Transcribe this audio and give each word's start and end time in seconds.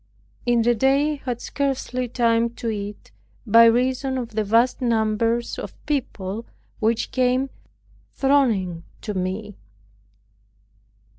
In 0.47 0.63
the 0.63 0.73
day 0.73 1.11
I 1.11 1.21
had 1.25 1.41
scarcely 1.41 2.07
time 2.07 2.49
to 2.55 2.69
eat, 2.71 3.11
by 3.45 3.65
reason 3.65 4.17
of 4.17 4.29
the 4.29 4.43
vast 4.43 4.81
numbers 4.81 5.59
of 5.59 5.75
people 5.85 6.47
which 6.79 7.11
came 7.11 7.51
thronging 8.11 8.81
to 9.01 9.13
me. 9.13 9.59